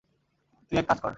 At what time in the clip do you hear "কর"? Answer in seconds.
0.99-1.09